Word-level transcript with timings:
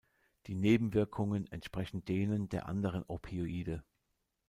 Die 0.47 0.55
Nebenwirkungen 0.55 1.45
entsprechen 1.51 2.03
denen 2.03 2.49
der 2.49 2.65
anderen 2.67 3.03
Opioide. 3.03 3.83